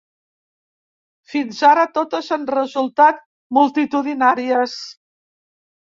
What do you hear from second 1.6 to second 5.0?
ara totes han resultat multitudinàries.